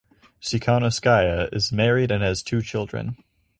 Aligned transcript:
Tsikhanouskaya 0.41 1.53
is 1.53 1.71
married 1.71 2.09
and 2.09 2.23
has 2.23 2.41
two 2.41 2.63
children. 2.63 3.23